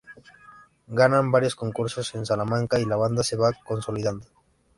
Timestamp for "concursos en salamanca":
1.55-2.79